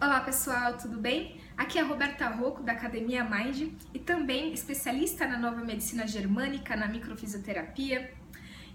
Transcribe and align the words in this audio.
Olá 0.00 0.20
pessoal, 0.20 0.78
tudo 0.78 0.96
bem? 0.96 1.40
Aqui 1.56 1.76
é 1.76 1.80
a 1.80 1.84
Roberta 1.84 2.28
Rocco 2.28 2.62
da 2.62 2.70
Academia 2.70 3.24
Mind 3.24 3.72
e 3.92 3.98
também 3.98 4.52
especialista 4.52 5.26
na 5.26 5.36
nova 5.36 5.60
medicina 5.64 6.06
germânica, 6.06 6.76
na 6.76 6.86
microfisioterapia. 6.86 8.14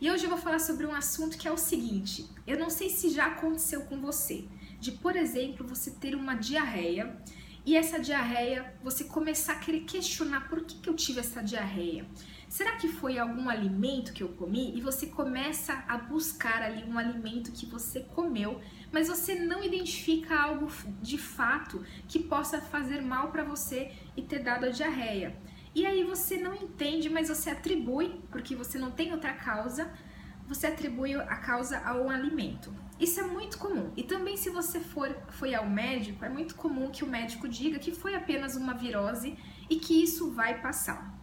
E 0.02 0.12
hoje 0.12 0.26
eu 0.26 0.30
vou 0.30 0.38
falar 0.38 0.60
sobre 0.60 0.86
um 0.86 0.94
assunto 0.94 1.38
que 1.38 1.48
é 1.48 1.52
o 1.52 1.56
seguinte: 1.56 2.30
eu 2.46 2.60
não 2.60 2.70
sei 2.70 2.90
se 2.90 3.10
já 3.10 3.28
aconteceu 3.28 3.84
com 3.86 4.02
você, 4.02 4.44
de 4.82 4.92
por 4.92 5.16
exemplo, 5.16 5.66
você 5.66 5.92
ter 5.92 6.14
uma 6.14 6.36
diarreia 6.36 7.16
e 7.66 7.78
essa 7.78 8.02
diarreia 8.02 8.74
você 8.84 9.06
começar 9.06 9.54
a 9.54 9.60
querer 9.60 9.86
questionar 9.86 10.50
por 10.50 10.66
que, 10.66 10.78
que 10.82 10.90
eu 10.90 10.94
tive 10.94 11.22
essa 11.22 11.42
diarreia. 11.42 12.06
Será 12.54 12.74
que 12.74 12.88
foi 12.88 13.18
algum 13.18 13.50
alimento 13.50 14.14
que 14.14 14.22
eu 14.22 14.30
comi? 14.30 14.78
E 14.78 14.80
você 14.80 15.08
começa 15.08 15.84
a 15.88 15.98
buscar 15.98 16.62
ali 16.62 16.84
um 16.84 17.00
alimento 17.00 17.52
que 17.52 17.66
você 17.66 18.02
comeu, 18.02 18.62
mas 18.92 19.08
você 19.08 19.34
não 19.34 19.64
identifica 19.64 20.40
algo 20.40 20.68
de 21.02 21.18
fato 21.18 21.84
que 22.08 22.20
possa 22.20 22.62
fazer 22.62 23.02
mal 23.02 23.32
para 23.32 23.44
você 23.44 23.92
e 24.16 24.22
ter 24.22 24.38
dado 24.38 24.68
a 24.68 24.70
diarreia. 24.70 25.36
E 25.74 25.84
aí 25.84 26.04
você 26.04 26.38
não 26.38 26.54
entende, 26.54 27.10
mas 27.10 27.30
você 27.30 27.50
atribui, 27.50 28.22
porque 28.30 28.56
você 28.56 28.78
não 28.78 28.92
tem 28.92 29.12
outra 29.12 29.34
causa, 29.34 29.92
você 30.48 30.68
atribui 30.68 31.16
a 31.16 31.38
causa 31.38 31.80
a 31.80 31.96
um 31.96 32.08
alimento. 32.08 32.72
Isso 33.00 33.20
é 33.20 33.24
muito 33.24 33.58
comum. 33.58 33.92
E 33.98 34.04
também 34.04 34.38
se 34.38 34.52
você 34.52 34.80
for 34.80 35.10
foi 35.32 35.56
ao 35.56 35.68
médico, 35.68 36.24
é 36.24 36.30
muito 36.30 36.54
comum 36.54 36.92
que 36.92 37.04
o 37.04 37.08
médico 37.08 37.50
diga 37.50 37.80
que 37.80 37.92
foi 37.92 38.14
apenas 38.14 38.56
uma 38.56 38.76
virose 38.76 39.36
e 39.68 39.78
que 39.78 40.04
isso 40.04 40.30
vai 40.30 40.62
passar. 40.62 41.23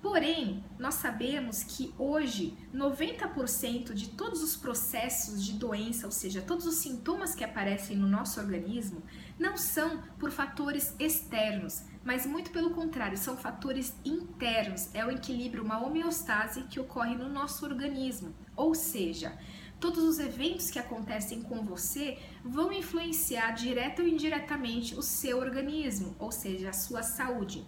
Porém, 0.00 0.64
nós 0.78 0.94
sabemos 0.94 1.64
que 1.64 1.92
hoje 1.98 2.56
90% 2.72 3.92
de 3.92 4.10
todos 4.10 4.42
os 4.42 4.56
processos 4.56 5.44
de 5.44 5.54
doença, 5.54 6.06
ou 6.06 6.12
seja, 6.12 6.40
todos 6.40 6.66
os 6.66 6.76
sintomas 6.76 7.34
que 7.34 7.42
aparecem 7.42 7.96
no 7.96 8.06
nosso 8.06 8.38
organismo, 8.38 9.02
não 9.36 9.56
são 9.56 10.00
por 10.18 10.30
fatores 10.30 10.94
externos, 11.00 11.82
mas 12.04 12.24
muito 12.24 12.52
pelo 12.52 12.70
contrário, 12.70 13.18
são 13.18 13.36
fatores 13.36 13.94
internos. 14.04 14.88
É 14.94 15.04
o 15.04 15.10
equilíbrio, 15.10 15.64
uma 15.64 15.84
homeostase 15.84 16.62
que 16.64 16.78
ocorre 16.78 17.16
no 17.16 17.28
nosso 17.28 17.66
organismo. 17.66 18.32
Ou 18.54 18.76
seja, 18.76 19.36
todos 19.80 20.04
os 20.04 20.20
eventos 20.20 20.70
que 20.70 20.78
acontecem 20.78 21.42
com 21.42 21.64
você 21.64 22.18
vão 22.44 22.72
influenciar 22.72 23.50
direta 23.50 24.02
ou 24.02 24.08
indiretamente 24.08 24.94
o 24.94 25.02
seu 25.02 25.38
organismo, 25.38 26.14
ou 26.20 26.30
seja, 26.30 26.70
a 26.70 26.72
sua 26.72 27.02
saúde. 27.02 27.66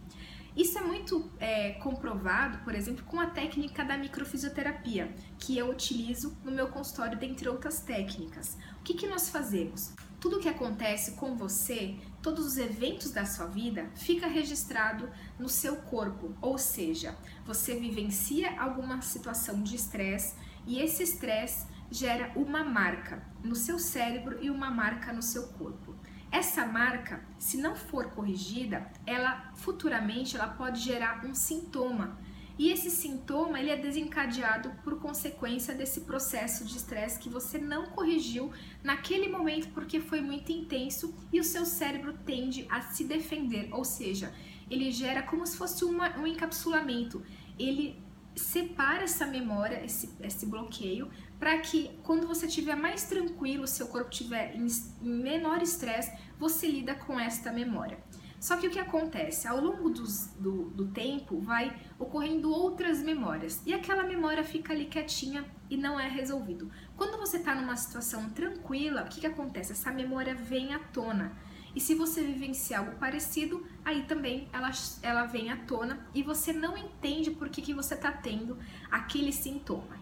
Isso 0.57 0.79
é 0.79 0.83
muito 0.83 1.31
é, 1.39 1.73
comprovado, 1.75 2.59
por 2.65 2.75
exemplo, 2.75 3.05
com 3.05 3.21
a 3.21 3.27
técnica 3.27 3.85
da 3.85 3.97
microfisioterapia, 3.97 5.15
que 5.39 5.57
eu 5.57 5.71
utilizo 5.71 6.37
no 6.45 6.51
meu 6.51 6.69
consultório, 6.69 7.19
dentre 7.19 7.49
outras 7.49 7.81
técnicas. 7.81 8.59
O 8.81 8.83
que, 8.83 8.95
que 8.95 9.07
nós 9.07 9.29
fazemos? 9.29 9.93
Tudo 10.19 10.41
que 10.41 10.49
acontece 10.49 11.13
com 11.13 11.37
você, 11.37 11.97
todos 12.21 12.45
os 12.45 12.59
eventos 12.59 13.11
da 13.11 13.25
sua 13.25 13.47
vida, 13.47 13.89
fica 13.95 14.27
registrado 14.27 15.09
no 15.39 15.49
seu 15.49 15.77
corpo, 15.77 16.35
ou 16.43 16.59
seja, 16.59 17.17
você 17.47 17.77
vivencia 17.77 18.61
alguma 18.61 19.01
situação 19.01 19.63
de 19.63 19.77
estresse 19.77 20.35
e 20.67 20.79
esse 20.81 21.03
estresse 21.03 21.67
gera 21.91 22.33
uma 22.37 22.63
marca 22.63 23.23
no 23.43 23.57
seu 23.57 23.79
cérebro 23.79 24.39
e 24.43 24.51
uma 24.51 24.71
marca 24.71 25.13
no 25.13 25.23
seu 25.23 25.49
corpo. 25.49 25.90
Essa 26.31 26.65
marca, 26.65 27.25
se 27.39 27.57
não 27.57 27.75
for 27.75 28.11
corrigida, 28.11 28.91
ela 29.05 29.53
futuramente 29.57 30.37
ela 30.37 30.47
pode 30.47 30.81
gerar 30.81 31.25
um 31.27 31.35
sintoma. 31.35 32.19
E 32.57 32.71
esse 32.71 32.91
sintoma 32.91 33.59
ele 33.59 33.71
é 33.71 33.77
desencadeado 33.77 34.71
por 34.85 35.01
consequência 35.01 35.75
desse 35.75 36.03
processo 36.03 36.65
de 36.65 36.77
estresse 36.77 37.19
que 37.19 37.29
você 37.29 37.59
não 37.59 37.87
corrigiu 37.87 38.53
naquele 38.85 39.29
momento 39.29 39.69
porque 39.73 39.99
foi 39.99 40.21
muito 40.21 40.53
intenso 40.53 41.15
e 41.33 41.41
o 41.41 41.45
seu 41.45 41.65
cérebro 41.65 42.13
tende 42.13 42.67
a 42.71 42.83
se 42.83 43.05
defender, 43.05 43.69
ou 43.73 43.85
seja, 43.85 44.33
ele 44.71 44.93
gera 44.93 45.23
como 45.23 45.47
se 45.47 45.57
fosse 45.57 45.85
uma, 45.85 46.17
um 46.19 46.27
encapsulamento. 46.27 47.25
Ele 47.59 47.99
separa 48.37 49.05
essa 49.05 49.27
memória, 49.27 49.85
esse, 49.85 50.11
esse 50.21 50.47
bloqueio, 50.47 51.11
para 51.39 51.59
que 51.59 51.99
quando 52.03 52.27
você 52.27 52.47
estiver 52.47 52.77
mais 52.77 53.05
tranquilo, 53.05 53.67
seu 53.67 53.89
corpo 53.89 54.11
estiver 54.11 54.55
em, 54.55 54.67
menor 55.01 55.63
estresse, 55.63 56.13
você 56.39 56.67
lida 56.67 56.95
com 56.95 57.19
esta 57.19 57.53
memória. 57.53 57.99
Só 58.39 58.57
que 58.57 58.67
o 58.67 58.71
que 58.71 58.79
acontece? 58.79 59.47
Ao 59.47 59.61
longo 59.61 59.91
dos, 59.91 60.29
do, 60.39 60.71
do 60.71 60.89
tempo 60.89 61.39
vai 61.41 61.79
ocorrendo 61.99 62.51
outras 62.51 63.03
memórias 63.03 63.63
e 63.67 63.75
aquela 63.75 64.03
memória 64.03 64.43
fica 64.43 64.73
ali 64.73 64.87
quietinha 64.87 65.45
e 65.69 65.77
não 65.77 66.01
é 66.01 66.09
resolvido. 66.09 66.71
Quando 66.97 67.19
você 67.19 67.37
está 67.37 67.55
numa 67.55 67.77
situação 67.77 68.31
tranquila, 68.31 69.03
o 69.03 69.09
que, 69.09 69.21
que 69.21 69.27
acontece? 69.27 69.73
Essa 69.73 69.93
memória 69.93 70.35
vem 70.35 70.73
à 70.73 70.79
tona. 70.79 71.37
E 71.75 71.81
se 71.81 71.95
você 71.95 72.23
vivenciar 72.23 72.81
algo 72.81 72.99
parecido, 72.99 73.65
aí 73.85 74.03
também 74.03 74.49
ela, 74.53 74.71
ela 75.03 75.25
vem 75.27 75.51
à 75.51 75.57
tona 75.57 76.07
e 76.15 76.23
você 76.23 76.53
não 76.53 76.77
entende 76.77 77.31
por 77.31 77.49
que, 77.49 77.63
que 77.63 77.75
você 77.75 77.95
está 77.95 78.11
tendo 78.11 78.59
aquele 78.91 79.33
sintoma. 79.33 79.99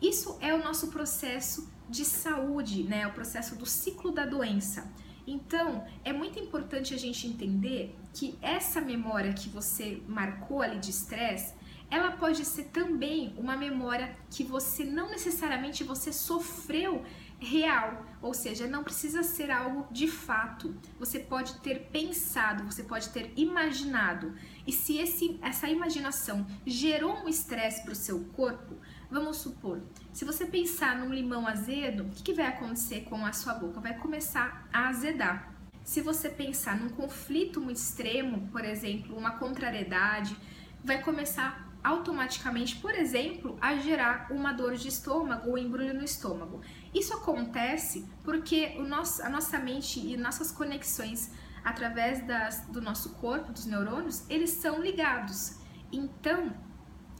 Isso 0.00 0.38
é 0.40 0.54
o 0.54 0.62
nosso 0.62 0.88
processo 0.88 1.68
de 1.88 2.04
saúde, 2.04 2.84
né? 2.84 3.06
O 3.06 3.12
processo 3.12 3.56
do 3.56 3.66
ciclo 3.66 4.12
da 4.12 4.24
doença. 4.24 4.90
Então, 5.26 5.84
é 6.04 6.12
muito 6.12 6.38
importante 6.38 6.94
a 6.94 6.96
gente 6.96 7.26
entender 7.26 7.94
que 8.14 8.38
essa 8.40 8.80
memória 8.80 9.34
que 9.34 9.48
você 9.48 10.02
marcou 10.08 10.62
ali 10.62 10.78
de 10.78 10.90
estresse, 10.90 11.54
ela 11.90 12.12
pode 12.12 12.44
ser 12.44 12.64
também 12.64 13.34
uma 13.36 13.56
memória 13.56 14.16
que 14.30 14.44
você 14.44 14.84
não 14.84 15.10
necessariamente 15.10 15.84
você 15.84 16.12
sofreu 16.12 17.04
real, 17.40 18.04
ou 18.20 18.34
seja, 18.34 18.66
não 18.66 18.82
precisa 18.82 19.22
ser 19.22 19.50
algo 19.50 19.86
de 19.92 20.08
fato. 20.08 20.74
Você 20.98 21.20
pode 21.20 21.54
ter 21.60 21.88
pensado, 21.90 22.64
você 22.64 22.82
pode 22.82 23.08
ter 23.10 23.32
imaginado. 23.36 24.34
E 24.66 24.72
se 24.72 24.98
esse, 24.98 25.38
essa 25.42 25.68
imaginação 25.68 26.46
gerou 26.66 27.14
um 27.24 27.28
estresse 27.28 27.82
para 27.82 27.92
o 27.92 27.96
seu 27.96 28.24
corpo, 28.34 28.76
vamos 29.10 29.36
supor, 29.36 29.80
se 30.12 30.24
você 30.24 30.46
pensar 30.46 30.98
num 30.98 31.12
limão 31.12 31.46
azedo, 31.46 32.04
o 32.04 32.10
que, 32.10 32.22
que 32.22 32.34
vai 32.34 32.46
acontecer 32.46 33.02
com 33.02 33.24
a 33.24 33.32
sua 33.32 33.54
boca? 33.54 33.80
Vai 33.80 33.96
começar 33.96 34.68
a 34.72 34.88
azedar. 34.88 35.54
Se 35.84 36.00
você 36.02 36.28
pensar 36.28 36.78
num 36.78 36.90
conflito 36.90 37.60
muito 37.60 37.78
extremo, 37.78 38.48
por 38.48 38.64
exemplo, 38.64 39.16
uma 39.16 39.38
contrariedade, 39.38 40.36
vai 40.84 41.00
começar 41.00 41.67
automaticamente, 41.82 42.76
por 42.76 42.94
exemplo, 42.94 43.56
a 43.60 43.76
gerar 43.76 44.28
uma 44.30 44.52
dor 44.52 44.76
de 44.76 44.88
estômago 44.88 45.50
ou 45.50 45.58
embrulho 45.58 45.94
no 45.94 46.04
estômago. 46.04 46.60
Isso 46.94 47.14
acontece 47.14 48.06
porque 48.24 48.74
o 48.78 48.82
nosso, 48.82 49.22
a 49.22 49.28
nossa 49.28 49.58
mente 49.58 50.00
e 50.00 50.16
nossas 50.16 50.50
conexões 50.50 51.30
através 51.64 52.26
das, 52.26 52.66
do 52.66 52.80
nosso 52.80 53.10
corpo, 53.14 53.52
dos 53.52 53.66
neurônios, 53.66 54.24
eles 54.28 54.50
são 54.50 54.80
ligados. 54.80 55.58
Então, 55.92 56.52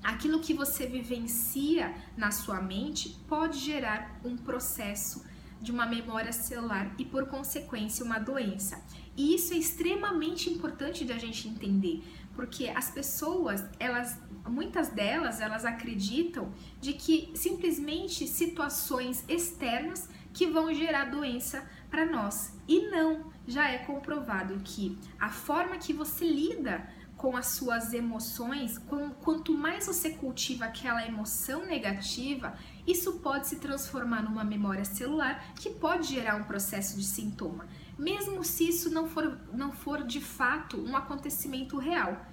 aquilo 0.03 0.41
que 0.41 0.55
você 0.55 0.87
vivencia 0.87 1.95
na 2.17 2.31
sua 2.31 2.61
mente 2.61 3.19
pode 3.29 3.59
gerar 3.59 4.21
um 4.25 4.37
processo 4.37 5.25
de 5.61 5.73
uma 5.73 5.87
memória 5.87 6.33
celular 6.33 6.95
e, 6.99 7.05
por 7.05 7.27
consequência, 7.27 8.05
uma 8.05 8.19
doença. 8.19 8.83
E 9.17 9.35
isso 9.35 9.53
é 9.53 9.57
extremamente 9.57 10.49
importante 10.49 11.05
da 11.05 11.19
gente 11.19 11.49
entender, 11.49 12.05
porque 12.39 12.69
as 12.69 12.89
pessoas, 12.89 13.65
elas, 13.81 14.17
muitas 14.47 14.91
delas, 14.91 15.41
elas 15.41 15.65
acreditam 15.65 16.53
de 16.81 16.93
que 16.93 17.33
simplesmente 17.35 18.29
situações 18.29 19.25
externas 19.29 20.09
que 20.33 20.47
vão 20.47 20.73
gerar 20.73 21.07
doença 21.07 21.69
para 21.91 22.07
nós. 22.07 22.57
E 22.69 22.91
não, 22.93 23.33
já 23.45 23.69
é 23.69 23.79
comprovado 23.79 24.61
que 24.63 24.97
a 25.19 25.29
forma 25.31 25.79
que 25.79 25.93
você 25.93 26.29
lida 26.29 26.89
com 27.17 27.37
as 27.37 27.47
suas 27.47 27.93
emoções, 27.93 28.79
com, 28.79 29.11
quanto 29.11 29.53
mais 29.53 29.89
você 29.89 30.11
cultiva 30.11 30.67
aquela 30.67 31.05
emoção 31.05 31.67
negativa, 31.67 32.57
isso 32.87 33.15
pode 33.15 33.49
se 33.49 33.57
transformar 33.57 34.23
numa 34.23 34.45
memória 34.45 34.85
celular 34.85 35.53
que 35.57 35.71
pode 35.71 36.07
gerar 36.07 36.37
um 36.37 36.45
processo 36.45 36.97
de 36.97 37.05
sintoma, 37.05 37.67
mesmo 37.99 38.45
se 38.45 38.69
isso 38.69 38.91
não 38.91 39.09
for, 39.09 39.39
não 39.53 39.73
for 39.73 40.05
de 40.05 40.21
fato 40.21 40.81
um 40.81 40.97
acontecimento 40.97 41.77
real. 41.77 42.25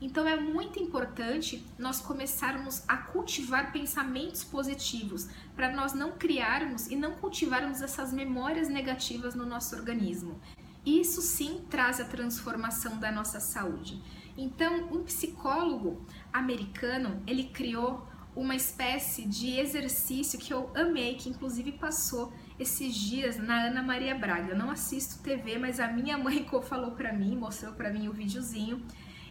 Então 0.00 0.26
é 0.26 0.36
muito 0.36 0.82
importante 0.82 1.64
nós 1.78 2.00
começarmos 2.00 2.82
a 2.88 2.96
cultivar 2.96 3.72
pensamentos 3.72 4.42
positivos 4.42 5.28
para 5.54 5.70
nós 5.70 5.92
não 5.92 6.12
criarmos 6.12 6.88
e 6.88 6.96
não 6.96 7.12
cultivarmos 7.12 7.80
essas 7.80 8.12
memórias 8.12 8.68
negativas 8.68 9.36
no 9.36 9.46
nosso 9.46 9.76
organismo. 9.76 10.40
Isso 10.84 11.22
sim 11.22 11.64
traz 11.70 12.00
a 12.00 12.04
transformação 12.04 12.98
da 12.98 13.12
nossa 13.12 13.38
saúde. 13.38 14.02
Então, 14.36 14.88
um 14.92 15.04
psicólogo 15.04 16.04
americano, 16.32 17.22
ele 17.24 17.44
criou 17.44 18.04
uma 18.34 18.56
espécie 18.56 19.24
de 19.24 19.58
exercício 19.60 20.38
que 20.38 20.52
eu 20.52 20.70
amei, 20.74 21.14
que 21.14 21.28
inclusive 21.28 21.72
passou 21.72 22.32
esses 22.62 22.94
dias 22.94 23.36
na 23.36 23.66
Ana 23.66 23.82
Maria 23.82 24.14
Braga. 24.14 24.52
Eu 24.52 24.56
não 24.56 24.70
assisto 24.70 25.22
TV, 25.22 25.58
mas 25.58 25.78
a 25.78 25.88
minha 25.88 26.16
mãe 26.16 26.46
falou 26.62 26.92
para 26.92 27.12
mim, 27.12 27.36
mostrou 27.36 27.72
para 27.74 27.92
mim 27.92 28.08
o 28.08 28.12
videozinho 28.12 28.82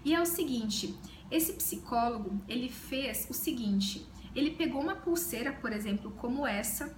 e 0.03 0.13
é 0.13 0.21
o 0.21 0.25
seguinte, 0.25 0.97
esse 1.29 1.53
psicólogo, 1.53 2.41
ele 2.47 2.69
fez 2.69 3.27
o 3.29 3.33
seguinte, 3.33 4.07
ele 4.35 4.51
pegou 4.51 4.81
uma 4.81 4.95
pulseira, 4.95 5.51
por 5.51 5.71
exemplo, 5.71 6.11
como 6.11 6.45
essa, 6.45 6.95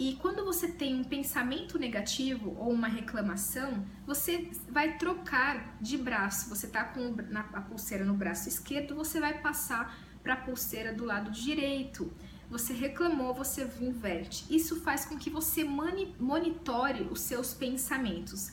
E 0.00 0.14
quando 0.22 0.44
você 0.44 0.68
tem 0.68 0.94
um 0.94 1.02
pensamento 1.02 1.76
negativo 1.76 2.54
ou 2.56 2.72
uma 2.72 2.86
reclamação, 2.86 3.84
você 4.06 4.48
vai 4.70 4.96
trocar 4.96 5.76
de 5.80 5.98
braço. 5.98 6.48
Você 6.50 6.68
tá 6.68 6.84
com 6.84 7.16
a 7.52 7.60
pulseira 7.60 8.04
no 8.04 8.14
braço 8.14 8.48
esquerdo, 8.48 8.94
você 8.94 9.18
vai 9.18 9.40
passar 9.40 9.98
para 10.22 10.34
a 10.34 10.36
pulseira 10.36 10.94
do 10.94 11.04
lado 11.04 11.32
direito. 11.32 12.12
Você 12.50 12.72
reclamou, 12.72 13.34
você 13.34 13.68
inverte. 13.80 14.44
Isso 14.48 14.80
faz 14.80 15.04
com 15.04 15.18
que 15.18 15.28
você 15.28 15.64
monitore 15.64 17.02
os 17.10 17.20
seus 17.20 17.52
pensamentos. 17.52 18.50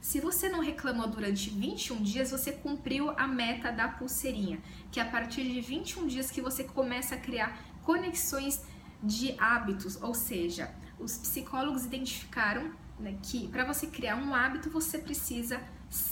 Se 0.00 0.20
você 0.20 0.48
não 0.48 0.60
reclamou 0.60 1.08
durante 1.08 1.50
21 1.50 2.02
dias, 2.02 2.30
você 2.30 2.52
cumpriu 2.52 3.10
a 3.10 3.26
meta 3.26 3.72
da 3.72 3.88
pulseirinha, 3.88 4.60
que 4.92 5.00
é 5.00 5.02
a 5.02 5.10
partir 5.10 5.42
de 5.44 5.60
21 5.60 6.06
dias 6.06 6.30
que 6.30 6.40
você 6.40 6.62
começa 6.62 7.14
a 7.14 7.18
criar 7.18 7.58
conexões 7.82 8.62
de 9.02 9.34
hábitos, 9.38 10.00
ou 10.02 10.12
seja, 10.12 10.70
os 10.98 11.16
psicólogos 11.16 11.84
identificaram 11.84 12.70
né, 12.98 13.18
que 13.22 13.48
para 13.48 13.64
você 13.64 13.86
criar 13.86 14.16
um 14.16 14.34
hábito 14.34 14.70
você 14.70 14.98
precisa 14.98 15.60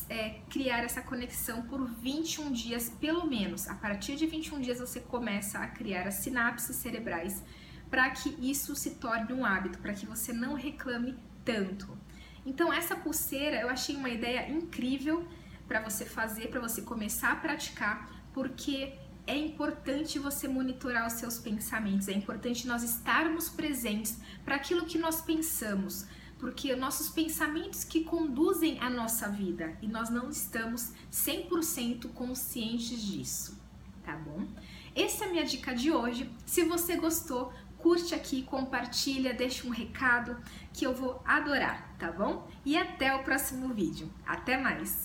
é, 0.08 0.40
criar 0.48 0.84
essa 0.84 1.02
conexão 1.02 1.62
por 1.62 1.84
21 1.84 2.52
dias 2.52 2.88
pelo 3.00 3.26
menos. 3.26 3.68
A 3.68 3.74
partir 3.74 4.16
de 4.16 4.26
21 4.26 4.60
dias 4.60 4.78
você 4.78 5.00
começa 5.00 5.58
a 5.58 5.66
criar 5.66 6.06
as 6.06 6.14
sinapses 6.14 6.76
cerebrais 6.76 7.42
para 7.90 8.08
que 8.10 8.36
isso 8.40 8.74
se 8.74 8.96
torne 8.96 9.32
um 9.32 9.44
hábito, 9.44 9.78
para 9.78 9.92
que 9.92 10.06
você 10.06 10.32
não 10.32 10.54
reclame 10.54 11.16
tanto. 11.44 11.96
Então 12.44 12.72
essa 12.72 12.96
pulseira 12.96 13.60
eu 13.60 13.68
achei 13.68 13.96
uma 13.96 14.08
ideia 14.08 14.48
incrível 14.50 15.26
para 15.66 15.80
você 15.80 16.04
fazer, 16.04 16.48
para 16.48 16.60
você 16.60 16.82
começar 16.82 17.32
a 17.32 17.36
praticar, 17.36 18.08
porque 18.32 18.94
é 19.26 19.36
importante 19.36 20.18
você 20.18 20.46
monitorar 20.46 21.06
os 21.06 21.14
seus 21.14 21.38
pensamentos, 21.38 22.06
é 22.06 22.12
importante 22.12 22.66
nós 22.66 22.84
estarmos 22.84 23.48
presentes 23.48 24.18
para 24.44 24.54
aquilo 24.54 24.86
que 24.86 24.98
nós 24.98 25.20
pensamos, 25.20 26.06
porque 26.38 26.74
nossos 26.76 27.08
pensamentos 27.08 27.84
que 27.84 28.04
conduzem 28.04 28.78
a 28.80 28.90
nossa 28.90 29.28
vida 29.28 29.76
e 29.80 29.86
nós 29.86 30.10
não 30.10 30.28
estamos 30.28 30.92
100% 31.12 32.12
conscientes 32.12 33.02
disso, 33.02 33.58
tá 34.04 34.16
bom? 34.16 34.46
Essa 34.94 35.24
é 35.24 35.28
a 35.28 35.30
minha 35.30 35.44
dica 35.44 35.74
de 35.74 35.92
hoje. 35.92 36.30
Se 36.44 36.64
você 36.64 36.96
gostou, 36.96 37.52
curte 37.78 38.14
aqui, 38.14 38.42
compartilha, 38.42 39.34
deixa 39.34 39.66
um 39.66 39.70
recado 39.70 40.36
que 40.72 40.86
eu 40.86 40.94
vou 40.94 41.22
adorar, 41.24 41.94
tá 41.98 42.10
bom? 42.10 42.48
E 42.64 42.76
até 42.76 43.14
o 43.14 43.22
próximo 43.22 43.72
vídeo. 43.74 44.10
Até 44.26 44.56
mais! 44.56 45.04